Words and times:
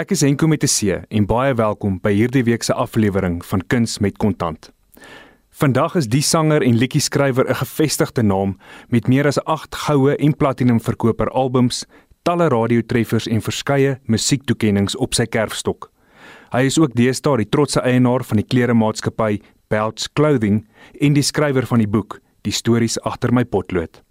Ek 0.00 0.14
is 0.14 0.22
Henko 0.24 0.46
met 0.48 0.62
'n 0.64 0.66
C 0.66 1.04
en 1.10 1.26
baie 1.26 1.54
welkom 1.54 1.98
by 2.00 2.12
hierdie 2.14 2.44
week 2.44 2.62
se 2.62 2.72
aflewering 2.72 3.44
van 3.44 3.60
Kuns 3.66 3.98
met 3.98 4.16
Kontant. 4.16 4.72
Vandag 5.50 5.94
is 5.94 6.06
die 6.06 6.22
sanger 6.22 6.62
en 6.62 6.78
liedjie-skrywer 6.78 7.48
'n 7.48 7.54
gevestigde 7.54 8.22
naam 8.22 8.56
met 8.88 9.08
meer 9.08 9.26
as 9.26 9.44
8 9.44 9.74
goue 9.74 10.16
en 10.16 10.36
platinum 10.36 10.80
verkoper 10.80 11.28
albums, 11.28 11.84
talle 12.22 12.48
radiotreffers 12.48 13.26
en 13.26 13.42
verskeie 13.42 13.98
musiektoekennings 14.06 14.96
op 14.96 15.14
sy 15.14 15.26
kerfstok. 15.26 15.90
Hy 16.52 16.62
is 16.64 16.78
ook 16.78 16.94
deesdae 16.94 17.36
die 17.36 17.48
trotse 17.48 17.80
eienaar 17.80 18.24
van 18.24 18.36
die 18.36 18.46
kleremaatskappy 18.46 19.40
Belts 19.68 20.08
Clothing 20.12 20.66
en 21.00 21.12
die 21.12 21.22
skrywer 21.22 21.66
van 21.66 21.78
die 21.78 21.88
boek 21.88 22.20
Die 22.42 22.52
stories 22.52 23.00
agter 23.00 23.32
my 23.32 23.44
potlood. 23.44 24.02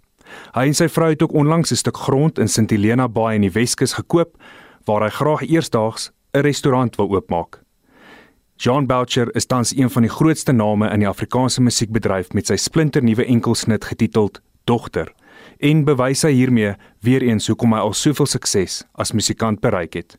Hy 0.54 0.66
en 0.66 0.74
sy 0.74 0.88
vrou 0.88 1.08
het 1.08 1.22
ook 1.22 1.32
onlangs 1.32 1.72
'n 1.72 1.76
stuk 1.76 1.96
grond 1.96 2.38
in 2.38 2.48
St 2.48 2.70
Helena 2.70 3.08
Bay 3.08 3.34
in 3.34 3.42
die 3.42 3.50
Weskus 3.50 3.92
gekoop 3.92 4.36
waar 4.84 5.02
hy 5.02 5.08
graag 5.08 5.42
eersdaags 5.48 6.10
'n 6.32 6.40
restaurant 6.40 6.96
wil 6.96 7.10
oopmaak. 7.10 7.62
John 8.56 8.86
Boucher 8.86 9.34
is 9.34 9.46
tans 9.46 9.76
een 9.76 9.90
van 9.90 10.02
die 10.02 10.10
grootste 10.10 10.52
name 10.52 10.90
in 10.90 10.98
die 10.98 11.08
Afrikaanse 11.08 11.62
musiekbedryf 11.62 12.32
met 12.32 12.46
sy 12.46 12.56
splinternuwe 12.56 13.24
enkelsnit 13.24 13.84
getiteld 13.84 14.40
Dogter 14.64 15.12
en 15.58 15.84
bewys 15.84 16.22
hy 16.22 16.32
hiermee 16.32 16.74
weer 17.00 17.22
eens 17.22 17.48
hoekom 17.48 17.72
hy 17.72 17.78
al 17.78 17.94
soveel 17.96 18.26
sukses 18.26 18.82
as 18.94 19.12
musikant 19.12 19.60
bereik 19.60 19.94
het. 19.94 20.18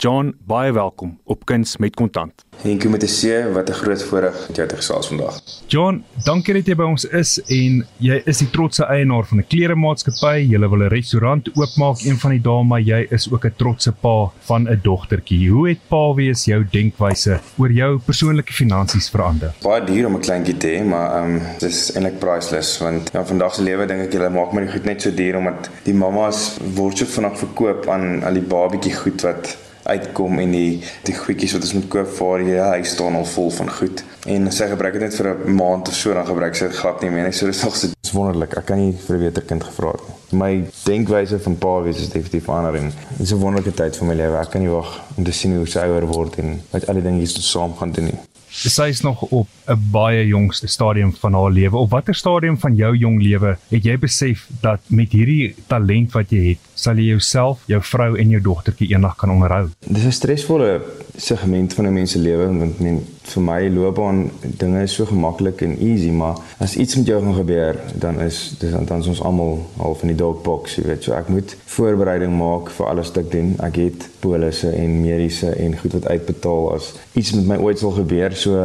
John, 0.00 0.32
baie 0.46 0.72
welkom 0.72 1.18
op 1.24 1.44
Kuns 1.44 1.76
met 1.76 1.96
Kontant. 1.96 2.44
Henkie 2.62 2.90
met 2.90 3.02
'n 3.02 3.06
C, 3.06 3.52
wat 3.52 3.68
'n 3.68 3.72
groot 3.72 4.02
voorreg 4.02 4.48
om 4.48 4.54
jou 4.54 4.68
te 4.68 4.76
gesels 4.76 5.06
vandag. 5.06 5.40
John, 5.66 6.04
dankie 6.24 6.54
dat 6.54 6.66
jy 6.66 6.74
by 6.74 6.84
ons 6.84 7.04
is 7.04 7.40
en 7.46 7.86
jy 7.96 8.22
is 8.24 8.38
die 8.38 8.50
trotse 8.50 8.84
eienaar 8.84 9.24
van 9.24 9.38
'n 9.38 9.46
kleremaatskappy. 9.48 10.46
Jy 10.50 10.58
wil 10.58 10.82
'n 10.82 10.88
restaurant 10.88 11.48
oopmaak 11.54 12.00
een 12.04 12.18
van 12.18 12.30
die 12.30 12.40
dae, 12.40 12.62
maar 12.64 12.80
jy 12.80 13.06
is 13.10 13.32
ook 13.32 13.44
'n 13.44 13.54
trotse 13.56 13.92
pa 13.92 14.30
van 14.40 14.68
'n 14.68 14.80
dogtertjie. 14.82 15.50
Hoe 15.50 15.68
het 15.68 15.78
pa 15.88 16.14
wees 16.14 16.44
jou 16.44 16.64
denkwyse 16.70 17.40
oor 17.58 17.72
jou 17.72 17.98
persoonlike 17.98 18.52
finansies 18.52 19.10
verander? 19.10 19.54
Baie 19.62 19.84
duur 19.84 20.06
om 20.06 20.14
'n 20.14 20.20
kleintjie 20.20 20.56
te 20.56 20.68
hê, 20.68 20.84
maar 20.84 21.16
ehm 21.16 21.34
um, 21.34 21.40
dis 21.58 21.92
eintlik 21.94 22.18
priceless 22.18 22.78
want 22.78 23.10
ja, 23.12 23.24
vandag 23.24 23.54
se 23.54 23.62
lewe 23.62 23.86
dink 23.86 24.00
ek 24.00 24.12
jy 24.12 24.28
maak 24.28 24.52
maar 24.52 24.62
die 24.62 24.72
goed 24.72 24.84
net 24.84 25.02
so 25.02 25.14
duur 25.14 25.36
omdat 25.36 25.70
die 25.82 25.94
mammas 25.94 26.58
word 26.74 26.98
so 26.98 27.04
vinnig 27.04 27.38
verkoop 27.38 27.88
aan 27.88 28.24
al 28.24 28.34
die 28.34 28.42
babietjie 28.42 28.94
goed 28.94 29.22
wat 29.22 29.56
uitkom 29.84 30.38
en 30.38 30.52
die 30.52 30.82
die 31.06 31.14
goedjies 31.14 31.52
wat 31.56 31.62
ons 31.62 31.74
moet 31.78 31.88
koop 31.88 32.08
vir 32.18 32.44
jy 32.48 32.58
hy 32.58 32.82
staan 32.82 33.14
al 33.18 33.24
vol 33.24 33.50
van 33.50 33.70
goed. 33.70 34.04
En 34.26 34.52
sy 34.52 34.68
gebruik 34.70 34.92
dit 34.98 35.02
net 35.02 35.14
vir 35.14 35.32
'n 35.32 35.56
maand 35.56 35.88
of 35.88 35.94
so 35.94 36.14
dan 36.14 36.26
gebruik 36.26 36.54
sy 36.54 36.68
dit 36.68 36.76
glad 36.76 37.02
nie 37.02 37.10
meer 37.10 37.24
nie 37.24 37.32
so 37.32 37.46
dis 37.46 37.62
nog 37.62 37.76
so 37.76 37.88
wonderlik. 38.12 38.56
Ek 38.56 38.66
kan 38.66 38.78
nie 38.78 38.92
vir 38.92 39.16
'n 39.16 39.20
beter 39.20 39.42
kind 39.42 39.64
gevra 39.64 39.92
het 39.92 40.02
nie. 40.08 40.38
My 40.38 40.64
denkwyse 40.84 41.38
van 41.38 41.56
pa 41.58 41.82
wees 41.82 42.00
is 42.00 42.08
definitief 42.08 42.44
verander 42.44 42.74
en 42.76 42.92
dit 43.18 43.20
is 43.20 43.32
'n 43.32 43.40
wonderlike 43.40 43.74
tyd 43.74 43.96
vir 43.96 44.06
my 44.06 44.14
lewe. 44.14 44.38
Ek 44.38 44.50
kan 44.50 44.60
nie 44.60 44.70
wag 44.70 45.00
om 45.16 45.24
te 45.24 45.32
sien 45.32 45.56
hoe 45.56 45.66
sy 45.66 45.80
ouer 45.80 46.06
word 46.06 46.38
en 46.38 46.60
wat 46.70 46.88
al 46.88 46.94
die 46.94 47.02
dinge 47.02 47.18
hier 47.18 47.28
saam 47.28 47.74
gaan 47.74 47.92
doen 47.92 48.04
nie. 48.04 48.18
Sy 48.52 48.88
is 48.92 49.00
nog 49.00 49.22
op 49.22 49.48
'n 49.66 49.80
baie 49.90 50.26
jongste 50.26 50.66
stadium 50.66 51.14
van 51.16 51.32
haar 51.32 51.50
lewe. 51.50 51.76
Op 51.76 51.90
watter 51.90 52.14
stadium 52.14 52.58
van 52.58 52.74
jou 52.74 52.96
jong 52.96 53.22
lewe 53.22 53.56
het 53.68 53.84
jy 53.84 53.98
besef 53.98 54.46
dat 54.60 54.80
met 54.86 55.12
hierdie 55.12 55.54
talent 55.66 56.12
wat 56.12 56.30
jy 56.30 56.48
het, 56.48 56.58
sal 56.82 56.98
jy 56.98 57.12
jouself, 57.12 57.62
jou 57.70 57.80
vrou 57.92 58.16
en 58.18 58.34
jou 58.36 58.42
dogtertjie 58.42 58.90
eendag 58.94 59.16
kan 59.20 59.30
onderhou? 59.30 59.68
Dis 59.86 60.04
'n 60.04 60.12
stresvolle 60.12 60.80
segment 61.16 61.74
van 61.74 61.86
'n 61.86 61.92
mens 61.92 62.10
se 62.10 62.18
lewe 62.18 62.46
want 62.58 62.80
men 62.80 63.02
vir 63.22 63.42
my 63.42 63.68
loopbaan 63.70 64.30
dinge 64.58 64.82
is 64.82 64.94
so 64.94 65.04
gemaklik 65.04 65.62
en 65.62 65.76
easy, 65.78 66.10
maar 66.10 66.36
as 66.58 66.76
iets 66.76 66.96
met 66.96 67.06
jou 67.06 67.22
gaan 67.22 67.34
gebeur, 67.34 67.78
dan 67.94 68.20
is 68.20 68.56
dis 68.58 68.70
dan 68.70 69.04
ons 69.06 69.22
almal 69.22 69.60
half 69.76 70.02
in 70.02 70.08
die 70.08 70.16
dog 70.16 70.42
box, 70.42 70.76
jy 70.76 70.82
weet. 70.82 71.04
So 71.06 71.12
ek 71.12 71.28
moet 71.28 71.56
voorbereiding 71.76 72.34
maak 72.38 72.70
vir 72.70 72.86
alles 72.86 73.12
wat 73.12 73.24
ek 73.24 73.30
doen. 73.30 73.54
Ek 73.62 73.76
het 73.76 74.08
polisse 74.20 74.70
en 74.70 75.00
mediese 75.00 75.54
en 75.54 75.78
goed 75.78 75.92
wat 75.92 76.08
uitbetaal 76.08 76.74
as 76.74 76.92
iets 77.12 77.32
met 77.32 77.46
my 77.46 77.56
ooit 77.56 77.78
sal 77.78 77.90
gebeur. 77.90 78.36
So 78.36 78.58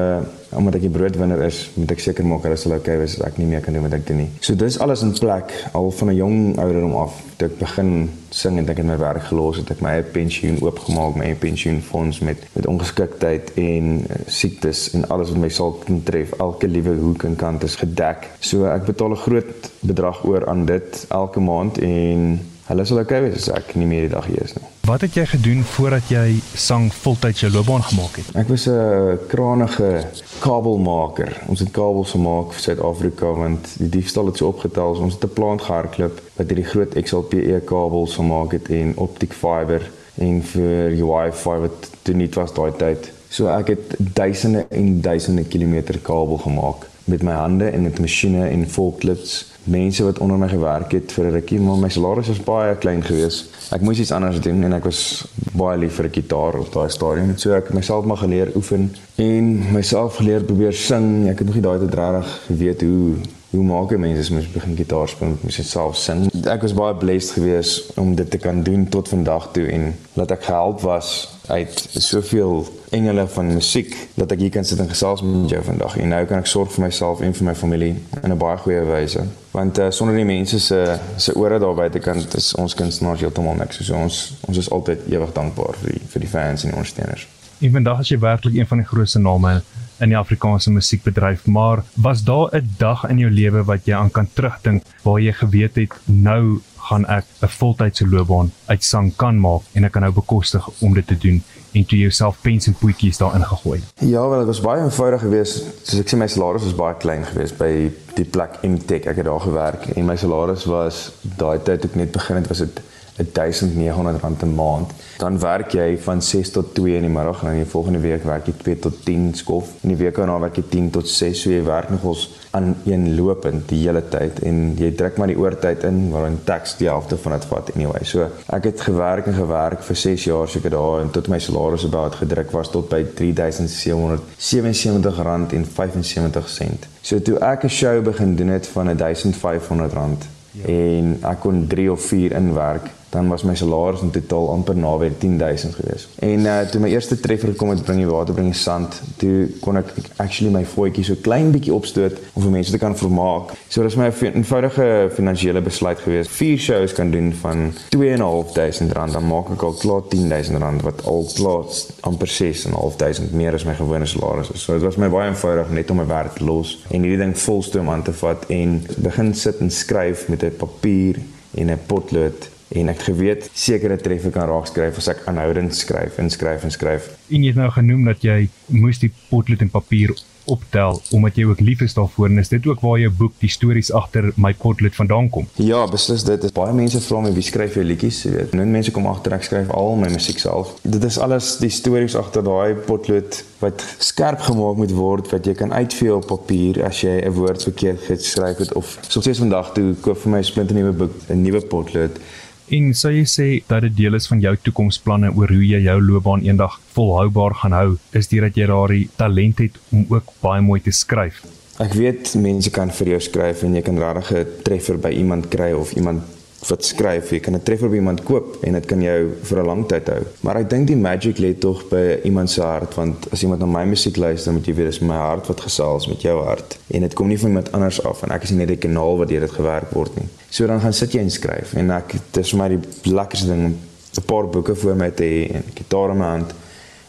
omdat 0.57 0.79
ek 0.79 0.87
die 0.87 0.93
broodwinner 0.93 1.41
is, 1.45 1.61
moet 1.77 1.91
ek 1.93 2.01
seker 2.03 2.25
maak 2.27 2.45
dat 2.45 2.57
dit 2.57 2.73
okay 2.73 2.97
is 3.03 3.17
as 3.19 3.27
ek 3.29 3.37
nie 3.41 3.47
meer 3.49 3.63
kan 3.65 3.75
doen 3.75 3.85
wat 3.85 3.95
ek 3.97 4.07
doen 4.07 4.23
nie. 4.23 4.29
So 4.41 4.55
dis 4.57 4.79
alles 4.83 5.03
in 5.05 5.13
plek 5.17 5.53
al 5.77 5.91
van 5.91 6.09
'n 6.11 6.15
jong 6.17 6.37
ouderdom 6.57 6.95
af. 6.95 7.13
Toe 7.37 7.47
ek 7.47 7.57
begin 7.59 8.09
sing 8.29 8.57
en 8.57 8.69
ek 8.69 8.77
het 8.77 8.85
my 8.85 8.97
werk 8.97 9.23
gelos, 9.29 9.57
het 9.57 9.71
ek 9.71 9.81
my 9.81 9.89
eie 9.97 10.03
pensioen 10.03 10.57
oopgemaak, 10.61 11.15
my 11.15 11.25
eie 11.25 11.35
pensioenfonds 11.35 12.19
met 12.19 12.37
met 12.55 12.67
ongeskiktheid 12.67 13.53
en 13.55 14.01
uh, 14.09 14.15
siektes 14.25 14.93
en 14.93 15.07
alles 15.09 15.29
wat 15.29 15.39
my 15.39 15.49
sal 15.49 15.77
tref. 16.03 16.33
Elke 16.39 16.67
liewe 16.67 16.95
hoek 16.95 17.23
en 17.23 17.35
kant 17.35 17.63
is 17.63 17.75
gedek. 17.75 18.29
So 18.39 18.65
ek 18.65 18.85
betaal 18.85 19.11
'n 19.11 19.23
groot 19.25 19.71
bedrag 19.81 20.23
oor 20.25 20.47
aan 20.47 20.65
dit 20.65 21.05
elke 21.09 21.39
maand 21.39 21.77
en 21.77 22.39
hulle 22.67 22.85
sal 22.85 22.99
okay 22.99 23.21
wees 23.21 23.35
as 23.35 23.49
ek 23.49 23.75
nie 23.75 23.87
meer 23.87 24.01
die 24.01 24.15
dag 24.15 24.25
hier 24.25 24.43
is 24.43 24.53
nie. 24.53 24.76
Wat 24.87 25.01
het 25.01 25.13
jy 25.19 25.25
gedoen 25.25 25.63
voordat 25.67 26.07
jy 26.07 26.37
sang 26.55 26.85
voltyds 26.95 27.41
jou 27.43 27.49
loopbaan 27.51 27.83
gemaak 27.83 28.13
het? 28.21 28.27
Ek 28.39 28.47
was 28.47 28.67
'n 28.71 29.19
kranige 29.27 30.07
kabelmaker. 30.39 31.43
Ons 31.47 31.59
het 31.59 31.71
kabels 31.71 32.11
gemaak 32.11 32.53
vir 32.53 32.61
Suid-Afrika 32.61 33.25
want 33.25 33.75
die 33.77 33.89
diefstal 33.89 34.25
het 34.25 34.37
so 34.37 34.47
opgetel. 34.47 34.95
Ons 34.95 35.13
het 35.13 35.23
'n 35.23 35.33
plant 35.33 35.61
gehardloop 35.61 36.21
wat 36.35 36.47
hierdie 36.47 36.65
groot 36.71 36.93
XLPE 37.03 37.61
kabels 37.65 38.15
gemaak 38.15 38.51
het 38.51 38.69
en 38.69 38.97
optic 38.97 39.33
fiber 39.33 39.91
en 40.15 40.43
vir 40.43 40.89
Wi-Fi 40.89 41.57
wat 41.59 41.89
toe 42.01 42.15
nie 42.15 42.29
was 42.33 42.53
daai 42.53 42.71
tyd. 42.77 43.11
So 43.29 43.47
ek 43.47 43.67
het 43.67 43.95
duisende 43.97 44.65
en 44.69 45.01
duisende 45.01 45.43
kilometer 45.43 45.99
kabel 45.99 46.37
gemaak 46.37 46.87
met 47.03 47.23
my 47.23 47.31
hande 47.31 47.69
en 47.69 47.81
met 47.81 47.99
masjiene 47.99 48.47
en 48.47 48.69
forklifts 48.69 49.45
mense 49.67 50.03
wat 50.03 50.19
onder 50.19 50.37
my 50.37 50.47
gewerk 50.47 50.91
het 50.91 51.11
vir 51.11 51.25
'n 51.25 51.31
rukkie, 51.31 51.59
maar 51.59 51.77
my 51.77 51.89
salaris 51.89 52.27
was 52.27 52.43
baie 52.43 52.75
klein 52.75 53.03
geweest. 53.03 53.49
Ek 53.71 53.81
moes 53.81 53.99
iets 53.99 54.11
anders 54.11 54.39
doen 54.41 54.63
en 54.63 54.73
ek 54.73 54.83
was 54.83 55.25
baie 55.53 55.77
lief 55.77 55.95
vir 55.95 56.05
'n 56.05 56.13
gitaar 56.13 56.59
op 56.59 56.73
daai 56.73 56.89
stadium. 56.89 57.37
So 57.37 57.51
ek 57.53 57.65
het 57.67 57.73
myself 57.73 58.05
maar 58.05 58.17
geleer 58.17 58.51
oefen 58.55 58.95
en 59.15 59.71
myself 59.73 60.15
geleer 60.15 60.43
probeer 60.43 60.73
sing. 60.73 61.27
Ek 61.29 61.37
het 61.37 61.47
nog 61.47 61.55
nie 61.55 61.63
daai 61.63 61.79
tyd 61.79 61.93
regtig 61.93 62.41
geweet 62.47 62.81
hoe 62.81 63.15
hoe 63.49 63.63
maak 63.63 63.91
jy 63.91 63.97
mense 63.97 64.33
moet 64.33 64.53
begin 64.53 64.75
gitaar 64.75 65.07
speel, 65.07 65.37
moet 65.41 65.55
jy 65.55 65.63
self 65.63 65.95
sing. 65.95 66.27
Ek 66.45 66.61
was 66.61 66.73
baie 66.73 66.95
blessed 66.95 67.31
geweest 67.31 67.97
om 67.97 68.15
dit 68.15 68.29
te 68.29 68.37
kan 68.37 68.63
doen 68.63 68.87
tot 68.91 69.07
vandag 69.07 69.51
toe 69.51 69.65
en 69.71 69.95
dat 70.13 70.31
ek 70.31 70.43
gehelp 70.43 70.81
was 70.81 71.36
uit 71.47 71.87
soveel 71.91 72.67
engele 72.89 73.27
van 73.27 73.53
musiek 73.53 73.95
dat 74.15 74.31
ek 74.31 74.39
hier 74.39 74.49
kan 74.49 74.65
sit 74.65 74.79
en 74.79 74.89
gesels 74.89 75.21
met 75.21 75.49
jou 75.49 75.63
vandag. 75.63 75.97
En 75.97 76.11
nou 76.13 76.25
kan 76.25 76.43
ek 76.43 76.49
sorg 76.49 76.71
vir 76.75 76.85
myself 76.87 77.21
en 77.21 77.33
vir 77.33 77.47
my 77.47 77.55
familie 77.55 77.93
in 78.21 78.31
'n 78.31 78.37
baie 78.37 78.57
goeie 78.57 78.83
wyse. 78.87 79.23
Want 79.51 79.79
uh, 79.79 79.89
sonder 79.89 80.15
die 80.15 80.25
mense 80.25 80.59
se 80.59 80.99
se 81.15 81.35
ore 81.35 81.59
daar 81.59 81.75
buitekant 81.75 82.35
is 82.35 82.53
ons 82.55 82.73
kunstenaars 82.73 83.19
heeltemal 83.19 83.55
niks. 83.55 83.85
So 83.85 83.95
ons 83.95 84.33
ons 84.47 84.57
is 84.57 84.69
altyd 84.69 85.07
ewig 85.09 85.33
dankbaar 85.33 85.75
vir 85.81 85.91
die 85.91 86.01
vir 86.07 86.21
die 86.21 86.29
fans 86.29 86.63
en 86.63 86.69
die 86.69 86.77
ondersteuners. 86.77 87.27
En 87.59 87.71
vandag 87.71 87.99
is 87.99 88.09
jy 88.09 88.19
werklik 88.19 88.55
een 88.55 88.67
van 88.67 88.77
die 88.77 88.87
grootste 88.87 89.19
name 89.19 89.61
in 89.99 90.09
die 90.09 90.17
Afrikaanse 90.17 90.71
musiekbedryf 90.71 91.45
maar 91.45 91.83
was 91.93 92.23
daar 92.23 92.49
'n 92.53 92.69
dag 92.77 93.05
in 93.09 93.17
jou 93.17 93.31
lewe 93.31 93.63
wat 93.63 93.85
jy 93.85 93.95
aan 93.95 94.11
kan 94.11 94.27
terugdink 94.33 94.83
waar 95.03 95.19
jy 95.19 95.33
geweet 95.33 95.75
het 95.75 95.93
nou 96.05 96.61
gaan 96.87 97.05
ek 97.05 97.25
'n 97.41 97.47
voltydse 97.47 98.07
loopbaan 98.07 98.51
uit 98.65 98.83
sang 98.83 99.15
kan 99.15 99.39
maak 99.39 99.61
en 99.73 99.83
ek 99.83 99.91
kan 99.91 100.01
nou 100.01 100.13
bekostig 100.13 100.69
om 100.79 100.93
dit 100.93 101.07
te 101.07 101.17
doen 101.17 101.43
en 101.71 101.85
toe 101.85 101.99
jouself 101.99 102.37
pens 102.41 102.67
en 102.67 102.75
poetjies 102.79 103.17
daarin 103.17 103.45
gegooi. 103.45 103.81
Ja, 103.99 104.29
wel 104.29 104.37
dit 104.37 104.47
was 104.47 104.61
baie 104.61 104.81
eenvoudig 104.81 105.21
geweest. 105.21 105.65
Soos 105.83 105.99
ek 105.99 106.09
sê 106.11 106.17
my 106.17 106.27
salaris 106.27 106.63
was 106.63 106.75
baie 106.75 106.95
klein 107.01 107.25
geweest 107.25 107.57
by 107.57 107.71
die 108.15 108.25
plek 108.25 108.57
Imtech. 108.61 109.05
Ek 109.05 109.19
het 109.21 109.25
daar 109.25 109.43
gewerk 109.43 109.89
en 109.95 110.05
my 110.05 110.15
salaris 110.15 110.65
was 110.65 111.11
daai 111.21 111.59
tyd 111.59 111.81
toe 111.81 111.89
ek 111.89 111.95
net 111.95 112.11
begin 112.11 112.41
het 112.41 112.47
was 112.47 112.63
dit 112.65 112.81
1900 113.17 114.21
rand 114.21 114.43
'n 114.43 114.55
maand. 114.55 114.93
Dan 115.17 115.39
werk 115.41 115.71
jy 115.73 115.95
van 116.05 116.19
6 116.21 116.51
tot 116.53 116.75
2 116.77 116.99
in 116.99 117.05
die 117.07 117.09
middag 117.09 117.39
en 117.41 117.47
dan 117.49 117.63
die 117.63 117.69
volgende 117.69 117.99
week 118.03 118.23
werk 118.23 118.45
jy 118.45 118.53
2 118.61 118.79
tot 118.79 118.97
10 119.05 119.31
skof. 119.39 119.71
In 119.81 119.95
die 119.95 119.97
week 119.97 120.15
daarna 120.15 120.35
werk 120.43 120.59
jy 120.59 120.63
10 120.69 120.91
tot 120.93 121.09
6. 121.09 121.39
So 121.41 121.49
jy 121.49 121.63
werk 121.65 121.89
nogals 121.89 122.27
aan 122.53 122.75
een 122.85 123.15
lopend 123.15 123.65
die 123.69 123.79
hele 123.81 124.03
tyd 124.09 124.39
en 124.45 124.75
jy 124.77 124.91
druk 124.97 125.17
maar 125.17 125.27
die 125.31 125.39
oortyd 125.39 125.83
in 125.89 126.11
waarin 126.13 126.37
teks 126.45 126.77
die 126.77 126.89
helfte 126.89 127.17
van 127.23 127.33
dit 127.37 127.45
vat 127.49 127.71
anyway. 127.75 128.03
So 128.05 128.27
ek 128.53 128.63
het 128.69 128.81
gewerk 128.85 129.27
en 129.31 129.39
gewerk 129.39 129.81
vir 129.87 129.97
6 130.03 130.27
jaar 130.29 130.47
seker 130.53 130.71
daar 130.77 131.01
en 131.01 131.09
tot 131.13 131.27
my 131.33 131.39
salaris 131.41 131.85
about 131.89 132.15
gedruk 132.21 132.53
was 132.53 132.69
tot 132.73 132.89
by 132.93 133.01
3777 133.17 135.21
rand 135.25 135.53
en 135.57 135.65
75 135.65 136.49
sent. 136.49 136.87
So 137.01 137.19
toe 137.19 137.39
ek 137.41 137.63
'n 137.63 137.69
show 137.69 138.03
begin 138.03 138.35
doen 138.35 138.49
het 138.53 138.67
van 138.67 138.97
1500 138.97 139.93
rand 139.93 140.27
ja. 140.51 140.65
en 140.65 141.17
ek 141.21 141.39
kon 141.39 141.67
3 141.67 141.91
of 141.91 142.01
4 142.01 142.31
inwerk 142.31 142.89
dan 143.17 143.27
was 143.33 143.43
my 143.43 143.55
salaris 143.57 144.03
in 144.05 144.11
totaal 144.13 144.51
amper 144.53 144.77
naby 144.77 145.09
10000 145.19 145.75
gewees. 145.75 146.07
En 146.19 146.45
uh 146.45 146.59
toe 146.69 146.81
my 146.83 146.89
eerste 146.93 147.19
treffer 147.19 147.49
gekom 147.53 147.71
het 147.73 147.83
bring 147.85 148.01
die 148.03 148.09
water 148.09 148.33
bring 148.37 148.51
die 148.51 148.59
sand, 148.59 148.99
toe 149.21 149.47
kon 149.63 149.79
ek 149.81 149.89
actually 150.23 150.53
my 150.53 150.63
voetjie 150.73 151.05
so 151.07 151.17
klein 151.25 151.49
bietjie 151.55 151.73
opstoot 151.73 152.19
om 152.33 152.45
vir 152.45 152.53
mense 152.57 152.73
te 152.73 152.81
kan 152.81 152.97
vermaak. 152.97 153.55
So 153.73 153.83
dis 153.85 153.97
my 153.97 154.09
'n 154.11 154.41
eenvoudige 154.41 154.87
finansiële 155.17 155.61
besluit 155.61 155.99
gewees. 156.05 156.29
Vier 156.39 156.57
shows 156.57 156.93
kan 156.93 157.11
doen 157.11 157.33
van 157.41 157.71
2.500 157.95 158.93
rand, 158.93 159.13
dan 159.13 159.27
maak 159.27 159.49
ek 159.55 159.61
al 159.61 159.73
klaar 159.73 160.03
10000 160.09 160.57
rand 160.61 160.81
wat 160.81 161.05
al 161.05 161.25
klaar 161.35 161.65
amper 162.01 162.27
6.500 162.27 163.33
meer 163.33 163.53
as 163.53 163.65
my 163.65 163.73
gewone 163.73 164.05
salaris 164.05 164.51
is. 164.53 164.63
So 164.63 164.73
dit 164.73 164.83
was 164.83 164.97
my 164.97 165.09
baie 165.09 165.29
eenvoudig 165.29 165.69
net 165.69 165.89
om 165.89 165.97
my 165.97 166.05
werk 166.05 166.39
los 166.39 166.77
en 166.89 167.01
hierdie 167.01 167.23
ding 167.23 167.33
volstoom 167.37 167.89
aan 167.89 168.03
te 168.03 168.13
vat 168.13 168.45
en 168.49 168.77
begin 168.97 169.33
sit 169.33 169.59
en 169.59 169.71
skryf 169.71 170.27
met 170.27 170.43
'n 170.43 170.55
papier 170.57 171.19
en 171.55 171.71
'n 171.71 171.79
potlood 171.87 172.49
en 172.75 172.89
ek 172.91 173.05
geweet 173.09 173.49
sekere 173.53 173.97
treffe 174.01 174.31
kan 174.35 174.49
raak 174.49 174.67
skryf 174.67 174.97
as 174.97 175.11
ek 175.13 175.25
aanhoudend 175.31 175.75
skryf 175.75 176.17
en 176.19 176.29
skryf 176.29 176.63
en 176.67 176.73
skryf. 176.73 177.11
En 177.31 177.43
jy 177.43 177.53
het 177.53 177.59
nou 177.59 177.69
genoem 177.71 178.09
dat 178.11 178.25
jy 178.25 178.47
moes 178.67 178.99
die 178.99 179.13
potlood 179.29 179.63
en 179.63 179.71
papier 179.71 180.15
optel 180.47 181.01
omdat 181.11 181.35
jy 181.35 181.45
ook 181.47 181.59
lief 181.59 181.81
is 181.83 181.95
daarvoor 181.97 182.29
en 182.29 182.39
is 182.39 182.51
dit 182.51 182.67
ook 182.67 182.79
waar 182.83 182.99
jou 182.99 183.09
boek 183.19 183.33
die 183.41 183.51
stories 183.51 183.91
agter 183.91 184.29
my 184.35 184.53
potlood 184.55 184.95
vandaan 184.95 185.29
kom. 185.29 185.47
Ja, 185.59 185.83
beslis 185.91 186.23
dit 186.27 186.43
is 186.47 186.55
baie 186.55 186.73
mense 186.75 187.01
vra 187.03 187.21
my 187.23 187.33
wie 187.35 187.43
skryf 187.45 187.75
jy 187.75 187.83
liedjies, 187.87 188.21
jy 188.25 188.33
weet. 188.35 188.55
Nou 188.57 188.65
mense 188.69 188.93
kom 188.95 189.09
agter 189.11 189.35
ek 189.37 189.47
skryf 189.47 189.71
al 189.75 189.99
my 189.99 190.11
musiek 190.13 190.39
self. 190.39 190.73
Dit 190.87 191.03
is 191.07 191.19
alles 191.23 191.57
die 191.59 191.71
stories 191.73 192.15
agter 192.19 192.45
daai 192.47 192.79
potlood 192.87 193.41
wat 193.61 193.83
skerp 194.03 194.43
gemaak 194.47 194.79
moet 194.79 194.95
word 194.95 195.31
wat 195.33 195.47
jy 195.47 195.55
kan 195.57 195.73
uitvee 195.73 196.13
op 196.15 196.27
papier 196.31 196.83
as 196.87 197.03
jy 197.03 197.19
'n 197.25 197.35
woord 197.35 197.63
verkeerd 197.63 198.01
geskryf 198.07 198.63
het 198.63 198.73
of 198.73 198.97
soos 199.07 199.39
vandag 199.43 199.73
toe 199.73 199.95
koop 200.01 200.17
vir 200.23 200.31
my 200.31 200.39
'n 200.39 200.51
splinternuwe 200.51 200.93
boek, 200.93 201.15
'n 201.29 201.41
nuwe 201.41 201.61
potlood 201.61 202.21
En 202.67 202.89
sou 202.99 203.13
jy 203.15 203.23
sê 203.31 203.45
dat 203.69 203.85
dit 203.85 203.93
deel 203.95 204.17
is 204.17 204.25
van 204.27 204.41
jou 204.43 204.51
toekomsplanne 204.59 205.29
oor 205.39 205.53
hoe 205.55 205.63
jy 205.63 205.77
jou 205.85 206.01
loopbaan 206.03 206.41
eendag 206.43 206.73
volhoubaar 206.97 207.53
gaan 207.61 207.75
hou, 207.77 207.91
is 208.11 208.27
dit 208.27 208.43
dat 208.43 208.59
jy 208.59 208.67
daardie 208.67 209.05
talent 209.15 209.61
het 209.63 209.77
om 209.95 210.03
ook 210.11 210.33
baie 210.43 210.65
mooi 210.65 210.81
te 210.83 210.91
skryf? 210.91 211.45
Ek 211.79 211.95
weet 211.95 212.33
mense 212.35 212.73
kan 212.75 212.91
vir 212.91 213.13
jou 213.13 213.21
skryf 213.23 213.63
en 213.63 213.77
jy 213.77 213.85
kan 213.87 214.01
regtig 214.01 214.31
'n 214.35 214.63
treffer 214.67 214.97
by 214.99 215.13
iemand 215.15 215.47
kry 215.47 215.71
of 215.71 215.93
iemand 215.95 216.36
wat 216.67 216.85
skryf, 216.85 217.31
jy 217.31 217.39
kan 217.39 217.55
'n 217.55 217.63
treffer 217.63 217.89
by 217.89 217.95
iemand 217.95 218.23
koop 218.23 218.57
en 218.63 218.73
dit 218.73 218.85
kan 218.85 219.01
jou 219.01 219.31
vir 219.43 219.59
'n 219.59 219.65
lang 219.65 219.87
tyd 219.87 220.07
hou. 220.07 220.23
Maar 220.41 220.55
ek 220.57 220.69
dink 220.69 220.87
die 220.87 220.95
magic 220.95 221.37
lê 221.37 221.57
tog 221.59 221.89
by 221.89 222.19
iemand 222.23 222.49
se 222.49 222.61
hart 222.61 222.95
want 222.95 223.31
as 223.31 223.43
iemand 223.43 223.59
na 223.59 223.65
my 223.65 223.85
musiek 223.85 224.17
luister, 224.17 224.53
moet 224.53 224.65
jy 224.65 224.73
weet 224.73 224.85
dis 224.85 224.99
my 224.99 225.15
hart 225.15 225.47
wat 225.47 225.61
gesels 225.61 226.07
met 226.07 226.21
jou 226.21 226.43
hart 226.43 226.77
en 226.87 227.01
dit 227.01 227.13
kom 227.13 227.27
nie 227.27 227.39
van 227.39 227.49
iemand 227.49 227.71
anders 227.71 228.03
af 228.03 228.23
en 228.23 228.31
ek 228.31 228.43
is 228.43 228.49
nie 228.49 228.65
net 228.65 228.69
'n 228.69 228.79
kanaal 228.79 229.17
waar 229.17 229.27
dit 229.27 229.51
gewerk 229.51 229.91
word 229.91 230.15
nie. 230.15 230.27
So 230.49 230.67
dan 230.67 230.81
gaan 230.81 230.93
sit 230.93 231.11
jy 231.11 231.19
en 231.19 231.31
skryf 231.31 231.73
en 231.73 231.91
ek 231.91 232.15
dis 232.31 232.49
vir 232.51 232.59
my 232.59 232.69
die 232.69 233.13
lekkerste 233.13 233.47
ding 233.47 233.65
om 233.65 233.75
'n 234.17 234.25
paar 234.25 234.47
boeke 234.47 234.75
voor 234.75 234.95
my 234.95 235.09
te 235.09 235.23
hê 235.23 235.55
en 235.55 235.63
'n 235.63 235.73
gitaar 235.75 236.11
in 236.11 236.17
my 236.17 236.25
hand 236.25 236.53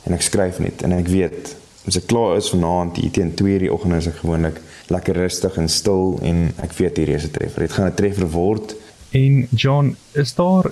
en 0.06 0.14
ek 0.14 0.22
skryf 0.22 0.58
net 0.58 0.82
en 0.82 0.92
ek 0.92 1.08
weet 1.08 1.56
as 1.86 1.96
ek 1.96 2.06
klaar 2.06 2.36
is 2.36 2.50
vanaand 2.50 2.94
teen 3.12 3.34
2:00 3.34 3.58
die 3.58 3.72
oggend 3.72 3.94
is 3.94 4.06
ek 4.06 4.20
gewoonlik 4.22 4.60
lekker 4.88 5.14
rustig 5.14 5.56
en 5.56 5.68
stil 5.68 6.18
en 6.22 6.52
ek 6.62 6.72
weet 6.72 6.96
hierdie 6.96 7.14
is 7.14 7.24
'n 7.24 7.30
treffer. 7.30 7.60
Dit 7.60 7.72
gaan 7.72 7.86
'n 7.86 7.94
treffer 7.94 8.28
word 8.30 8.74
En 9.10 9.46
John, 9.50 9.96
is 10.12 10.34
daar 10.34 10.70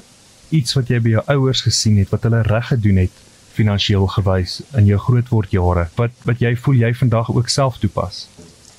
iets 0.49 0.75
wat 0.77 0.89
jy 0.89 1.01
by 1.01 1.15
jou 1.17 1.23
ouers 1.27 1.63
gesien 1.67 1.97
het 1.99 2.13
wat 2.13 2.27
hulle 2.29 2.43
reg 2.47 2.69
gedoen 2.69 3.01
het 3.07 3.25
finansiëel 3.57 4.07
gewys 4.19 4.61
in 4.77 4.87
jou 4.87 4.99
grootword 5.01 5.55
jare 5.57 5.87
wat 5.97 6.13
wat 6.29 6.43
jy 6.45 6.53
voel 6.61 6.83
jy 6.85 6.93
vandag 6.95 7.33
ook 7.33 7.49
self 7.49 7.81
toepas? 7.81 8.27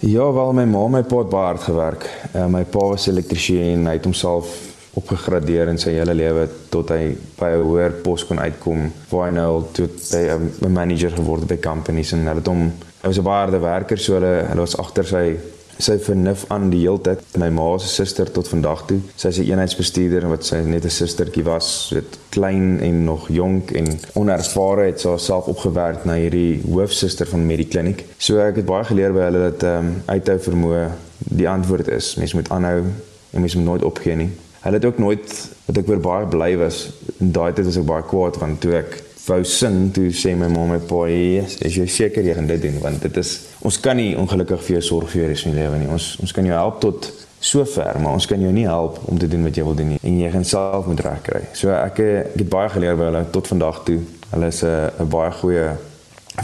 Ja, 0.06 0.30
wel 0.34 0.54
my 0.54 0.66
ma 0.70 0.86
my 0.88 1.04
pa 1.04 1.24
het 1.24 1.30
baie 1.34 1.50
hard 1.50 1.64
gewerk. 1.66 2.06
Uh, 2.36 2.46
my 2.54 2.64
pa 2.64 2.86
was 2.94 3.08
elektriesien 3.10 3.80
en 3.80 3.90
hy 3.90 3.98
het 3.98 4.06
homself 4.06 4.54
opgegradeer 4.98 5.70
in 5.72 5.80
sy 5.82 5.94
hele 5.98 6.14
lewe 6.18 6.46
tot 6.74 6.94
hy 6.94 7.16
by 7.38 7.50
'n 7.54 7.66
hoër 7.66 8.00
pos 8.06 8.26
kon 8.26 8.40
uitkom 8.40 8.88
waar 9.10 9.28
hy 9.28 9.34
nou 9.36 9.66
tot 9.74 9.94
by 10.14 10.24
'n 10.68 10.74
manager 10.74 11.12
geword 11.18 11.46
het 11.46 11.50
by 11.50 11.60
companies 11.70 12.14
en 12.14 12.26
hulle 12.26 12.42
het 12.42 12.48
hom 12.48 12.64
hy 13.02 13.08
was 13.08 13.20
'n 13.20 13.24
baie 13.24 13.44
harde 13.46 13.60
werker 13.60 13.98
so 13.98 14.14
hulle 14.14 14.34
hulle 14.50 14.66
was 14.66 14.78
agter 14.78 15.06
sy 15.06 15.26
sy 15.80 15.98
vernuf 16.02 16.46
aan 16.54 16.70
die 16.70 16.82
hele 16.84 17.02
tyd. 17.02 17.24
My 17.38 17.50
ma 17.54 17.68
se 17.78 17.90
suster 17.92 18.30
tot 18.32 18.50
vandag 18.52 18.86
toe. 18.90 19.00
Sy 19.16 19.28
is 19.28 19.40
'n 19.40 19.50
eenheidsbestuurder 19.52 20.28
wat 20.30 20.46
sy 20.46 20.58
net 20.58 20.86
'n 20.86 20.90
sustertjie 20.90 21.44
was, 21.44 21.92
weet 21.94 22.18
klein 22.30 22.80
en 22.80 23.04
nog 23.04 23.28
jonk 23.30 23.72
en 23.72 24.00
onervare 24.14 24.86
het 24.86 25.00
sy 25.00 25.18
self 25.18 25.48
opgewerk 25.48 26.06
na 26.06 26.14
hierdie 26.14 26.62
hoofsuster 26.66 27.28
van 27.28 27.46
Medikliniek. 27.46 28.06
So 28.18 28.40
ek 28.40 28.56
het 28.56 28.66
baie 28.66 28.84
geleer 28.84 29.14
by 29.14 29.20
hulle 29.20 29.52
dat 29.52 29.64
ehm 29.64 29.86
um, 29.86 30.02
uithou 30.06 30.40
vermoë 30.40 30.92
die 31.18 31.50
antwoord 31.50 31.88
is. 31.88 32.16
Mens 32.16 32.34
moet 32.34 32.50
aanhou 32.50 32.84
en 33.32 33.40
mens 33.42 33.56
moet 33.56 33.66
nooit 33.66 33.84
opgee 33.84 34.16
nie. 34.16 34.30
Hulle 34.62 34.76
het 34.76 34.86
ook 34.86 34.98
nooit 34.98 35.50
wat 35.66 35.78
ek 35.78 35.88
weer 35.88 36.00
baie 36.00 36.26
bly 36.26 36.58
was. 36.58 36.90
In 37.20 37.32
daai 37.32 37.54
tyd 37.54 37.66
was 37.66 37.78
ek 37.78 37.86
baie 37.86 38.04
kwaad 38.04 38.38
want 38.38 38.62
toe 38.62 38.74
ek 38.74 39.04
wou 39.28 39.44
sing 39.44 39.92
toe 39.94 40.10
sê 40.16 40.34
my 40.40 40.48
ma 40.52 40.66
my 40.70 40.80
pa 40.90 41.04
is 41.10 41.76
jy 41.76 41.86
seker 41.92 42.26
jy 42.26 42.36
gaan 42.38 42.48
dit 42.48 42.62
doen 42.62 42.80
want 42.84 43.02
dit 43.04 43.18
is 43.22 43.32
ons 43.68 43.80
kan 43.84 43.98
nie 44.00 44.16
ongelukkig 44.20 44.62
vir 44.68 44.78
jou 44.78 44.84
sorg 44.90 45.12
vir 45.12 45.22
jou 45.22 45.30
res 45.32 45.44
van 45.46 45.54
jou 45.54 45.62
lewe 45.62 45.80
nie. 45.82 45.90
Ons 45.92 46.16
ons 46.24 46.36
kan 46.36 46.48
jou 46.48 46.56
help 46.56 46.80
tot 46.84 47.10
so 47.40 47.66
ver 47.76 48.00
maar 48.04 48.18
ons 48.18 48.28
kan 48.30 48.42
jou 48.42 48.54
nie 48.54 48.66
help 48.68 49.02
om 49.12 49.20
te 49.20 49.28
doen 49.28 49.44
wat 49.48 49.60
jy 49.60 49.68
wil 49.68 49.76
doen 49.76 49.94
nie. 49.96 50.00
En 50.02 50.18
jy 50.22 50.32
gaan 50.32 50.48
self 50.48 50.88
moet 50.88 51.04
reg 51.06 51.22
kry 51.28 51.44
so 51.54 51.74
ek, 51.76 52.00
ek 52.00 52.40
het 52.40 52.50
baie 52.50 52.72
geleer 52.78 52.98
by 53.00 53.12
hulle 53.12 53.26
tot 53.36 53.52
vandag 53.54 53.84
toe. 53.90 54.00
Hulle 54.32 54.48
is 54.48 54.64
'n 54.64 55.10
baie 55.10 55.32
goeie 55.32 55.70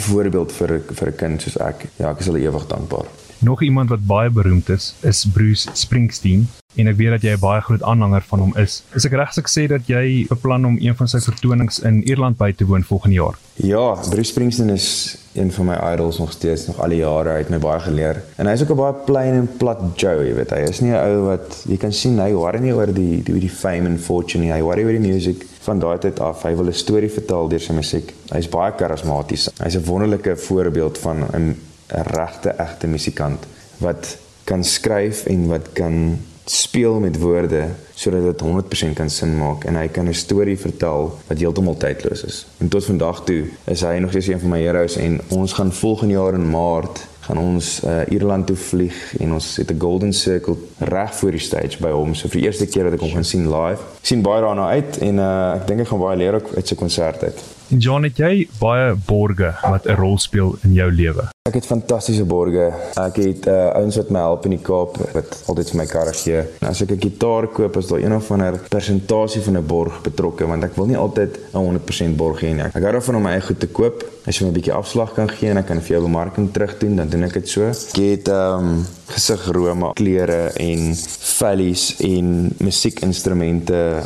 voorbeeld 0.10 0.52
vir 0.52 0.80
vir 0.92 1.08
'n 1.08 1.16
kind 1.16 1.42
soos 1.42 1.58
ek. 1.58 1.88
Ja 2.00 2.12
ek 2.12 2.20
is 2.20 2.28
hulle 2.28 2.44
ewig 2.44 2.68
dankbaar 2.68 3.08
nog 3.44 3.62
iemand 3.62 3.90
wat 3.90 4.06
baie 4.06 4.30
beroemd 4.30 4.70
is 4.70 4.96
is 5.02 5.26
Bruce 5.34 5.70
Springsteen 5.74 6.48
en 6.76 6.90
ek 6.90 6.98
weet 6.98 7.14
dat 7.14 7.26
jy 7.26 7.34
'n 7.36 7.40
baie 7.40 7.62
groot 7.62 7.84
aanhanger 7.84 8.24
van 8.28 8.40
hom 8.40 8.54
is. 8.58 8.84
Is 8.96 9.06
ek 9.06 9.14
reg 9.14 9.30
as 9.30 9.38
ek 9.38 9.50
sê 9.50 9.68
dat 9.68 9.88
jy 9.88 10.26
beplan 10.30 10.66
om 10.66 10.78
een 10.80 10.96
van 10.96 11.08
sy 11.08 11.20
vertonings 11.20 11.80
in 11.80 12.02
Ierland 12.04 12.38
by 12.38 12.52
te 12.52 12.66
woon 12.66 12.84
volgende 12.84 13.16
jaar? 13.16 13.38
Ja, 13.56 13.94
Bruce 14.10 14.32
Springsteen 14.32 14.70
is 14.70 15.18
een 15.34 15.52
van 15.52 15.66
my 15.66 15.78
idols 15.94 16.18
nog 16.18 16.32
steeds 16.32 16.68
nog 16.68 16.80
al 16.80 16.90
die 16.90 16.98
jare. 16.98 17.30
Hy 17.30 17.38
het 17.38 17.50
my 17.50 17.60
baie 17.60 17.80
geleer. 17.80 18.24
En 18.38 18.48
hy's 18.48 18.62
ook 18.62 18.72
'n 18.72 18.76
baie 18.76 18.94
plain 19.06 19.34
en 19.34 19.50
plat 19.58 19.80
Joe, 19.96 20.26
jy 20.26 20.34
weet. 20.34 20.50
Hy 20.50 20.64
is 20.70 20.82
nie 20.82 20.92
'n 20.92 20.96
ou 20.96 21.26
wat 21.28 21.64
jy 21.68 21.78
kan 21.78 21.92
sien 21.92 22.20
hy 22.20 22.32
worry 22.34 22.60
nie 22.60 22.74
oor 22.74 22.94
die 22.94 23.24
die 23.24 23.40
die 23.40 23.50
fame 23.50 23.90
and 23.90 24.02
fortune 24.02 24.44
nie. 24.44 24.52
Hy 24.52 24.62
worry 24.62 24.84
oor 24.84 24.92
die 24.92 25.12
music 25.14 25.46
van 25.62 25.80
daai 25.80 26.00
tyd 26.00 26.20
af. 26.20 26.44
Hy 26.44 26.56
wil 26.56 26.68
'n 26.68 26.74
storie 26.74 27.10
vertel 27.10 27.48
deur 27.50 27.60
sy 27.60 27.74
musiek. 27.74 28.14
Hy's 28.32 28.48
baie 28.48 28.72
karismaties. 28.72 29.50
Hy's 29.60 29.76
'n 29.76 29.86
wonderlike 29.86 30.38
voorbeeld 30.38 30.98
van 30.98 31.18
'n 31.34 31.56
regte 31.88 32.50
egte 32.58 32.88
musikant 32.88 33.46
wat 33.78 34.18
kan 34.44 34.64
skryf 34.64 35.26
en 35.26 35.48
wat 35.48 35.72
kan 35.74 36.20
speel 36.46 37.00
met 37.00 37.20
woorde 37.20 37.66
sodat 37.96 38.24
dit 38.24 38.42
100% 38.90 38.94
kan 38.94 39.10
sin 39.10 39.38
maak 39.38 39.64
en 39.64 39.76
hy 39.76 39.88
kan 39.88 40.08
'n 40.10 40.14
storie 40.14 40.58
vertel 40.60 41.14
wat 41.28 41.38
heeltemal 41.38 41.78
tydloos 41.78 42.24
is. 42.24 42.46
En 42.58 42.68
tot 42.68 42.86
vandag 42.86 43.24
toe 43.24 43.46
is 43.64 43.82
hy 43.82 43.98
nog 43.98 44.10
steeds 44.10 44.28
een 44.28 44.40
van 44.40 44.50
my 44.50 44.62
heroes 44.62 44.96
en 44.96 45.22
ons 45.30 45.54
gaan 45.54 45.72
volgende 45.72 46.14
jaar 46.14 46.34
in 46.34 46.50
Maart 46.50 47.08
gaan 47.20 47.38
ons 47.38 47.84
uh, 47.84 48.02
Ierland 48.10 48.48
toe 48.48 48.56
vlieg 48.56 49.16
en 49.20 49.34
ons 49.34 49.56
het 49.56 49.72
'n 49.72 49.80
golden 49.80 50.14
circle 50.14 50.56
reg 50.78 51.16
voor 51.16 51.32
die 51.32 51.40
stage 51.40 51.78
by 51.80 51.90
hom. 51.90 52.16
So 52.16 52.28
vir 52.28 52.40
die 52.40 52.48
eerste 52.48 52.66
keer 52.66 52.84
dat 52.84 52.94
ek 52.94 53.00
hom 53.00 53.12
gaan 53.12 53.24
sien 53.24 53.48
live. 53.48 53.82
Ek 54.02 54.06
sien 54.06 54.22
baie 54.22 54.42
daarna 54.42 54.68
uit 54.70 54.98
en 54.98 55.18
uh, 55.18 55.54
ek 55.56 55.68
dink 55.68 55.80
ek 55.80 55.88
gaan 55.88 56.00
baie 56.00 56.18
leer 56.18 56.34
ook 56.34 56.56
uit 56.56 56.68
sy 56.68 56.76
konsert 56.76 57.24
uit. 57.24 57.40
En 57.74 57.80
John, 57.80 58.04
het 58.06 58.20
jy 58.22 58.44
baie 58.60 58.92
borge 59.08 59.48
wat 59.66 59.88
'n 59.90 59.98
rol 59.98 60.20
speel 60.22 60.56
in 60.62 60.74
jou 60.74 60.92
lewe? 60.92 61.24
Ek 61.50 61.56
het 61.58 61.66
fantastiese 61.66 62.24
borge. 62.24 62.70
Ek 63.02 63.16
het 63.16 63.48
uh, 63.48 63.74
ouens 63.74 63.96
wat 63.96 64.10
my 64.10 64.20
help 64.20 64.46
in 64.46 64.54
die 64.56 64.62
Kaap 64.62 65.00
wat 65.14 65.42
altyd 65.50 65.72
vir 65.72 65.80
my 65.82 65.86
karre 65.86 66.14
gee. 66.14 66.44
As 66.62 66.82
ek 66.82 66.92
'n 66.92 67.02
gitaar 67.02 67.48
koop, 67.48 67.78
is 67.78 67.88
daar 67.88 68.00
een 68.00 68.14
of 68.14 68.32
ander 68.32 68.60
persentasie 68.70 69.42
van 69.42 69.58
'n 69.58 69.66
borg 69.66 70.02
betrokke 70.04 70.46
want 70.46 70.64
ek 70.64 70.76
wil 70.76 70.86
nie 70.86 70.98
altyd 70.98 71.40
'n 71.54 71.58
100% 71.58 72.16
borg 72.16 72.42
hê 72.42 72.54
nie. 72.54 72.70
Ek 72.70 72.84
hou 72.84 72.92
daarvan 72.92 73.16
om 73.16 73.24
my 73.24 73.32
eie 73.32 73.42
goed 73.42 73.60
te 73.60 73.68
koop. 73.68 74.06
As 74.28 74.38
jy 74.38 74.46
my 74.46 74.52
'n 74.52 74.60
bietjie 74.60 74.74
afslag 74.74 75.14
kan 75.14 75.30
gee 75.30 75.50
en 75.50 75.58
ek 75.58 75.66
kan 75.66 75.82
vir 75.82 75.98
jou 75.98 76.02
bemarking 76.02 76.52
terugdoen, 76.54 76.96
dan 76.96 77.10
doen 77.10 77.24
ek 77.24 77.34
dit 77.34 77.48
so. 77.50 77.66
Ek 77.66 77.96
het 77.98 78.28
ehm 78.28 78.70
um, 78.70 78.86
gesigrome, 79.08 79.94
klere 79.94 80.52
en 80.58 80.96
vellies 81.38 81.96
en 82.00 82.54
musiekinstrumente 82.60 84.04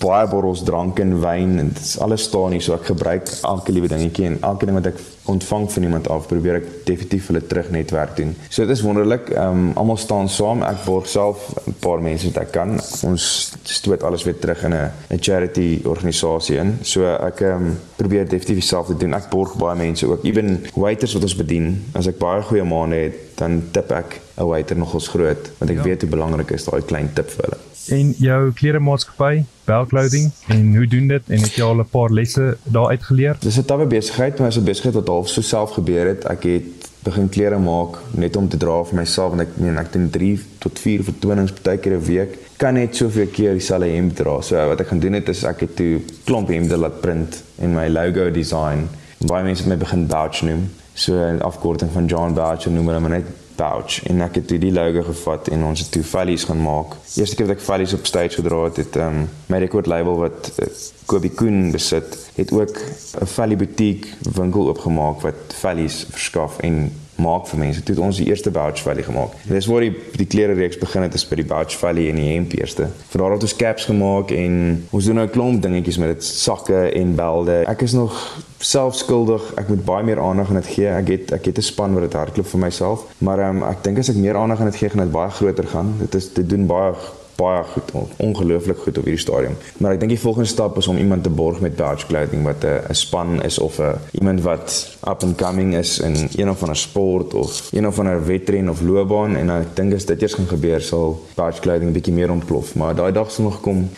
baie 0.00 0.26
bottels 0.28 0.62
drank 0.66 0.98
en 1.02 1.20
wyn 1.20 1.58
en 1.58 1.68
dit 1.74 1.96
alles 2.04 2.26
staan 2.28 2.54
hier 2.56 2.64
so 2.64 2.74
ek 2.76 2.90
gebruik 2.92 3.30
elke 3.42 3.72
liewe 3.72 3.88
dingetjie 3.88 4.26
en 4.30 4.38
elke 4.40 4.66
ding 4.68 4.78
wat 4.78 4.90
ek 4.92 5.00
ontvang 5.26 5.66
van 5.72 5.82
iemand 5.82 6.08
af 6.08 6.26
probeer 6.30 6.60
ek 6.60 6.68
definitief 6.86 7.30
hulle 7.30 7.42
terug 7.46 7.70
netwerk 7.74 8.14
doen. 8.18 8.34
So 8.48 8.62
dit 8.66 8.76
is 8.76 8.84
wonderlik. 8.86 9.30
Ehm 9.34 9.62
um, 9.66 9.72
almal 9.80 9.98
staan 9.98 10.28
saam. 10.30 10.62
Ek 10.66 10.84
borg 10.84 11.08
self 11.10 11.48
'n 11.66 11.74
paar 11.82 12.02
mense 12.02 12.30
wat 12.30 12.42
ek 12.42 12.52
kan. 12.52 12.76
Ons 13.08 13.52
stoot 13.62 14.02
alles 14.02 14.24
weer 14.24 14.38
terug 14.38 14.62
in 14.64 14.74
'n 14.74 14.90
'n 15.10 15.20
charity 15.20 15.80
organisasie 15.84 16.58
in. 16.58 16.78
So 16.82 17.04
ek 17.06 17.40
ehm 17.40 17.66
um, 17.66 17.78
probeer 17.96 18.28
definitief 18.28 18.64
self 18.64 18.86
doen. 18.86 19.14
Ek 19.14 19.30
borg 19.30 19.56
baie 19.56 19.76
mense 19.76 20.06
ook. 20.06 20.24
Ewen 20.24 20.66
waiters 20.74 21.12
wat 21.12 21.22
ons 21.22 21.36
bedien. 21.36 21.84
As 21.92 22.06
ek 22.06 22.18
baie 22.18 22.42
goeie 22.42 22.64
maande 22.64 22.96
het, 22.96 23.14
dan 23.36 23.62
tip 23.72 23.90
ek 23.92 24.20
'n 24.36 24.44
waiter 24.44 24.76
nogals 24.76 25.08
groot 25.08 25.50
want 25.58 25.70
ek 25.70 25.76
ja. 25.76 25.82
weet 25.82 26.00
hoe 26.00 26.10
belangrik 26.10 26.50
is 26.50 26.64
daai 26.64 26.82
klein 26.82 27.12
tip 27.14 27.30
vir 27.30 27.44
hulle 27.44 27.58
en 27.98 28.14
jou 28.18 28.52
kleremaatskappy 28.52 29.44
Bell 29.66 29.86
Clothing 29.86 30.30
en 30.46 30.76
hoe 30.76 30.86
doen 30.86 31.08
dit 31.10 31.22
en 31.28 31.40
het 31.42 31.54
jy 31.58 31.64
al 31.64 31.80
'n 31.82 31.88
paar 31.90 32.10
lesse 32.10 32.56
daar 32.62 32.88
uitgeleer? 32.94 33.36
Dis 33.40 33.58
'n 33.58 33.64
tawe 33.64 33.86
besigheid, 33.86 34.38
maar 34.38 34.48
is 34.48 34.58
'n 34.58 34.64
besigheid 34.64 34.94
wat 34.94 35.08
half 35.08 35.28
so 35.28 35.40
self 35.40 35.70
gebeur 35.70 36.06
het. 36.06 36.24
Ek 36.24 36.42
het 36.42 36.62
begin 37.02 37.28
klere 37.28 37.58
maak 37.58 37.98
net 38.10 38.36
om 38.36 38.48
te 38.48 38.56
dra 38.56 38.84
vir 38.84 38.98
myself 38.98 39.32
en 39.32 39.40
ek 39.40 39.48
meen 39.56 39.78
ek 39.78 39.92
doen 39.92 40.10
3 40.10 40.40
tot 40.58 40.78
4 40.78 41.02
vertonings 41.04 41.52
baie 41.62 41.78
keer 41.78 41.92
'n 41.92 42.04
week. 42.04 42.38
Kan 42.56 42.74
net 42.74 42.96
soveel 42.96 43.26
keer 43.26 43.52
dieselfde 43.52 43.88
hemp 43.88 44.16
dra. 44.16 44.40
So 44.40 44.68
wat 44.68 44.80
ek 44.80 44.88
gaan 44.88 45.00
doen 45.00 45.12
het 45.12 45.28
is 45.28 45.44
ek 45.44 45.60
het 45.60 45.76
toe 45.76 46.00
klomp 46.24 46.48
hemde 46.48 46.76
laat 46.76 47.00
print 47.00 47.42
en 47.58 47.74
my 47.74 47.88
logo 47.88 48.30
design. 48.30 48.88
Baie 49.18 49.44
mense 49.44 49.62
het 49.62 49.70
my 49.70 49.76
begin 49.76 50.06
Bouch 50.06 50.42
noem. 50.42 50.70
So 50.94 51.12
'n 51.12 51.40
afkorting 51.40 51.90
van 51.92 52.06
John 52.06 52.34
Bouch 52.34 52.66
noem 52.66 52.86
hulle 52.86 53.00
my 53.00 53.08
net 53.08 53.24
pouch 53.56 54.02
en 54.10 54.20
ek 54.26 54.40
het 54.40 54.46
toe 54.50 54.58
die 54.62 54.72
logo 54.72 55.02
gevat 55.08 55.48
en 55.54 55.64
ons 55.68 55.80
het 55.80 55.90
toe 55.94 56.04
vellies 56.06 56.44
gaan 56.48 56.62
maak. 56.62 56.96
Eerste 57.16 57.38
keer 57.38 57.48
wat 57.50 57.56
ek 57.56 57.64
vellies 57.66 57.96
op 57.96 58.06
stage 58.06 58.40
gedra 58.40 58.62
het, 58.68 58.80
het 58.82 59.00
um, 59.02 59.24
my 59.52 59.60
record 59.64 59.88
label 59.90 60.20
wat 60.24 60.52
uh, 60.56 60.68
Kobe 61.06 61.30
Koen 61.30 61.70
besit, 61.74 62.18
het 62.36 62.52
ook 62.52 62.78
'n 63.20 63.26
vellie 63.36 63.56
boutique 63.56 64.08
winkel 64.36 64.68
oopgemaak 64.68 65.20
wat 65.26 65.58
vellies 65.60 66.04
verskaf 66.10 66.58
en 66.58 66.90
maak 67.16 67.46
vir 67.50 67.58
mense. 67.58 67.82
Toe 67.82 67.94
het 67.94 68.04
ons 68.04 68.16
die 68.20 68.26
eerste 68.26 68.50
Bouch 68.50 68.82
Valley 68.82 69.02
gemaak. 69.02 69.36
En 69.46 69.54
dis 69.54 69.66
waar 69.66 69.86
die 69.86 69.94
die 70.16 70.26
klere 70.26 70.52
reeks 70.52 70.78
begin 70.78 71.02
het 71.06 71.14
is 71.14 71.26
by 71.28 71.40
die 71.40 71.46
Bouch 71.48 71.76
Valley 71.80 72.08
en 72.10 72.20
die 72.20 72.28
hemp 72.32 72.52
eerste. 72.52 72.88
Van 73.08 73.20
daar 73.20 73.34
af 73.34 73.40
het 73.40 73.48
ons 73.48 73.56
caps 73.56 73.88
gemaak 73.90 74.30
en 74.30 74.86
ons 74.90 75.04
doen 75.04 75.14
nou 75.14 75.26
'n 75.26 75.30
klomp 75.30 75.62
dingetjies 75.62 75.98
met 75.98 76.14
dit 76.14 76.24
sakke 76.24 76.90
en 76.92 77.14
belde. 77.14 77.64
Ek 77.66 77.82
is 77.82 77.92
nog 77.92 78.42
self 78.58 78.96
skuldig. 78.96 79.54
Ek 79.56 79.68
moet 79.68 79.84
baie 79.84 80.04
meer 80.04 80.20
aandag 80.20 80.48
aan 80.48 80.60
dit 80.60 80.66
gee. 80.66 80.88
Ek 80.88 81.08
het 81.08 81.32
ek 81.32 81.44
het 81.44 81.58
'n 81.58 81.62
span 81.62 81.94
wat 81.94 82.02
dit 82.02 82.12
hardloop 82.12 82.46
vir 82.46 82.60
myself, 82.60 83.04
maar 83.18 83.48
um, 83.48 83.62
ek 83.62 83.84
dink 83.84 83.98
as 83.98 84.08
ek 84.08 84.16
meer 84.16 84.36
aandag 84.36 84.60
aan 84.60 84.70
dit 84.70 84.76
gee, 84.76 84.88
gaan 84.88 85.04
dit 85.04 85.12
baie 85.12 85.30
groter 85.30 85.66
gaan. 85.66 85.94
Dit 85.98 86.14
is 86.14 86.32
dit 86.32 86.48
doen 86.48 86.66
baie 86.66 86.94
baie 87.36 87.62
goed, 87.72 87.92
ongelooflik 88.16 88.78
goed 88.78 88.98
op 88.98 89.04
hierdie 89.04 89.22
stadium. 89.22 89.56
Maar 89.78 89.96
ek 89.96 90.00
dink 90.00 90.14
die 90.14 90.20
volgende 90.20 90.48
stap 90.48 90.76
is 90.80 90.88
om 90.88 90.96
iemand 90.96 91.22
te 91.22 91.30
borg 91.30 91.60
met 91.60 91.76
badge 91.76 92.06
clothing 92.06 92.44
wat 92.44 92.64
'n 92.64 92.94
span 92.94 93.42
is 93.42 93.58
of 93.58 93.78
'n 93.78 93.98
iemand 94.10 94.42
wat 94.42 94.96
up 95.08 95.22
and 95.22 95.36
coming 95.36 95.76
is 95.76 95.98
in 95.98 96.28
een 96.36 96.50
of 96.50 96.62
ander 96.62 96.76
sport 96.76 97.34
of 97.34 97.72
een 97.72 97.86
of 97.86 97.98
ander 97.98 98.26
wedren 98.26 98.68
of 98.68 98.80
loopbaan 98.80 99.36
en 99.36 99.50
ek 99.50 99.76
dink 99.76 99.94
as 99.94 100.04
dit 100.04 100.22
eers 100.22 100.34
gaan 100.34 100.46
gebeur 100.46 100.80
sal 100.80 101.22
badge 101.34 101.60
clothing 101.60 101.92
bietjie 101.92 102.14
meer 102.14 102.30
ontplof. 102.30 102.74
Maar 102.74 102.94
daai 102.94 103.12
dag 103.12 103.30
sal 103.30 103.44
nog 103.44 103.60
kom 103.60 103.88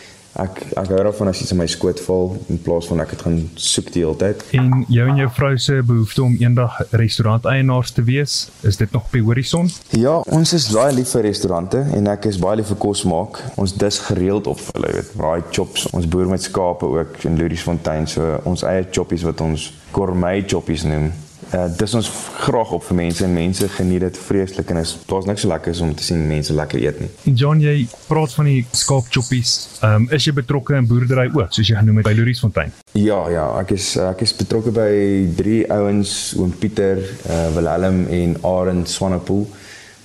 ek 0.43 0.61
ek 0.79 0.91
hou 0.93 1.01
daarvan 1.03 1.31
as 1.31 1.41
iets 1.43 1.53
in 1.53 1.59
my 1.59 1.67
skoot 1.69 1.99
val 2.05 2.33
in 2.49 2.59
plaas 2.63 2.87
van 2.89 3.03
ek 3.03 3.13
het 3.15 3.23
gaan 3.25 3.39
soek 3.59 3.91
die 3.95 4.03
hele 4.03 4.17
tyd. 4.19 4.43
En 4.57 4.85
jou 4.87 5.07
en 5.09 5.21
jou 5.21 5.29
vrou 5.37 5.51
se 5.61 5.79
behoefte 5.85 6.23
om 6.23 6.35
eendag 6.39 6.79
restaurant 6.91 7.45
eienaars 7.49 7.93
te 7.95 8.03
wees, 8.07 8.39
is 8.67 8.79
dit 8.79 8.91
nog 8.95 9.07
op 9.07 9.17
die 9.17 9.23
horison? 9.25 9.69
Ja, 9.97 10.17
ons 10.31 10.53
is 10.57 10.69
baie 10.75 10.93
lief 10.95 11.13
vir 11.15 11.27
restaurante 11.29 11.83
en 11.95 12.11
ek 12.11 12.29
is 12.31 12.39
baie 12.41 12.59
lief 12.61 12.71
vir 12.73 12.81
kos 12.81 13.05
maak. 13.09 13.41
Ons 13.59 13.75
dis 13.79 14.01
gereeld 14.09 14.49
op 14.51 14.61
hulle, 14.73 14.93
weet, 14.99 15.15
raai 15.19 15.41
chops. 15.51 15.87
Ons 15.95 16.07
boer 16.09 16.29
met 16.31 16.43
skape 16.43 16.87
ook 16.89 17.23
in 17.29 17.39
Luriesfontein, 17.39 18.07
so 18.09 18.37
ons 18.49 18.65
eie 18.67 18.87
choppies 18.91 19.25
wat 19.27 19.41
ons 19.45 19.71
gourmet 19.95 20.45
choppies 20.49 20.85
noem. 20.87 21.11
Uh, 21.49 21.65
dis 21.77 21.93
ons 21.97 22.07
graag 22.43 22.71
op 22.77 22.83
vir 22.85 22.97
mense 22.99 23.23
en 23.25 23.31
mense 23.33 23.67
geniet 23.73 24.03
dit 24.05 24.17
vreeslik 24.21 24.69
en 24.69 24.77
is 24.83 24.91
daar's 25.09 25.25
niks 25.25 25.41
so 25.41 25.49
lekker 25.49 25.79
om 25.81 25.95
te 25.97 26.05
sien 26.05 26.27
mense 26.29 26.53
lekker 26.53 26.77
eet 26.83 26.99
nie. 27.01 27.09
En 27.31 27.39
John, 27.41 27.63
jy 27.63 27.87
praat 28.05 28.35
van 28.37 28.49
die 28.51 28.59
skaapchoppies. 28.69 29.53
Ehm 29.79 30.03
um, 30.03 30.05
is 30.13 30.27
jy 30.27 30.35
betrokke 30.37 30.77
in 30.77 30.85
boerdery 30.89 31.25
ook, 31.33 31.49
soos 31.55 31.71
jy 31.71 31.79
genoem 31.79 32.01
het 32.01 32.09
by 32.09 32.13
Loriesfontein? 32.19 32.75
Ja, 32.93 33.23
ja, 33.33 33.47
ek 33.63 33.73
is 33.77 33.95
ek 34.03 34.21
is 34.27 34.35
betrokke 34.37 34.75
by 34.75 34.91
drie 35.39 35.63
ouens, 35.73 36.35
oom 36.37 36.53
Pieter, 36.61 37.01
uh, 37.01 37.47
Willem 37.57 38.03
en 38.19 38.37
Arend 38.45 38.89
Swanepoel. 38.89 39.47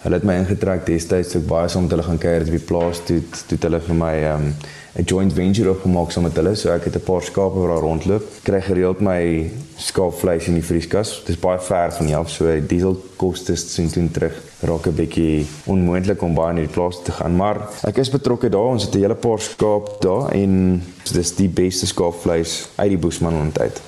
Hulle 0.04 0.20
het 0.20 0.24
my 0.28 0.38
ingetrek 0.40 0.86
destyds 0.88 1.36
ook 1.36 1.44
baie 1.48 1.68
saam 1.68 1.84
met 1.84 1.92
hulle 1.92 2.08
gaan 2.08 2.20
kuier 2.24 2.48
by 2.48 2.56
die 2.56 2.66
plaas 2.72 3.04
toe 3.04 3.20
toe 3.50 3.60
hulle 3.66 3.84
vir 3.84 4.00
my 4.00 4.14
ehm 4.22 4.48
um, 4.48 4.56
'n 4.94 5.02
joint 5.04 5.32
venture 5.32 5.70
opgemaak 5.70 6.10
saam 6.10 6.22
met 6.22 6.36
hulle. 6.38 6.54
So 6.54 6.70
ek 6.70 6.84
het 6.84 6.94
'n 6.94 7.02
paar 7.02 7.22
skape 7.22 7.58
wat 7.58 7.68
daar 7.68 7.82
rondloop. 7.82 8.22
Kry 8.42 8.60
gereeld 8.60 9.00
my 9.00 9.50
skaapvleis 9.76 10.46
in 10.46 10.54
die 10.54 10.64
vrieskas. 10.64 11.18
Dit 11.26 11.28
is 11.34 11.38
baie 11.38 11.58
ver 11.60 11.92
van 11.92 12.06
hier 12.06 12.16
af, 12.16 12.30
so 12.30 12.44
dieselkoste 12.66 13.56
sien 13.56 13.90
toe 13.90 14.10
terug. 14.10 14.34
Raak 14.60 14.86
'n 14.86 14.94
bietjie 14.94 15.46
onmoontlik 15.64 16.22
om 16.22 16.34
baie 16.34 16.50
in 16.50 16.62
die 16.66 16.74
plaas 16.74 17.02
te 17.02 17.12
gaan, 17.12 17.36
maar 17.36 17.68
ek 17.82 17.98
is 17.98 18.10
betrokke 18.10 18.48
daar. 18.48 18.70
Ons 18.74 18.84
het 18.84 18.94
'n 18.94 18.98
hele 18.98 19.14
paar 19.14 19.40
skaap 19.40 20.00
daar 20.00 20.32
en 20.32 20.82
dis 21.12 21.34
die 21.34 21.48
beste 21.48 21.86
skaapvleis 21.86 22.68
uit 22.76 22.88
die 22.88 22.98
Boesmanland 22.98 23.58
uit. 23.58 23.80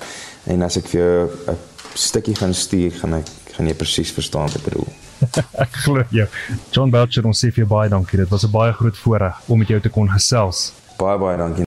En 0.43 0.61
as 0.61 0.77
ek 0.77 0.87
vir 0.87 1.01
jou 1.01 1.29
'n 1.47 1.57
stukkie 1.93 2.35
gaan 2.35 2.53
stuur, 2.53 2.91
gaan 2.91 3.13
ek 3.13 3.25
gaan 3.53 3.67
jy 3.67 3.73
presies 3.73 4.11
verstaan 4.11 4.41
wat 4.41 4.55
ek 4.55 4.63
bedoel. 4.63 4.87
ek 5.65 5.71
glo 5.71 6.03
jou. 6.09 6.27
John 6.71 6.89
Belcher, 6.89 7.25
ons 7.25 7.39
sê 7.45 7.49
vir 7.49 7.63
jou 7.63 7.67
baie 7.67 7.89
dankie. 7.89 8.19
Dit 8.19 8.29
was 8.29 8.43
'n 8.43 8.51
baie 8.51 8.73
groot 8.73 8.97
voorreg 8.97 9.41
om 9.47 9.57
met 9.57 9.67
jou 9.67 9.79
te 9.79 9.89
kon 9.89 10.09
gesels. 10.09 10.73
Baie 10.97 11.17
baie 11.19 11.37
dankie. 11.37 11.65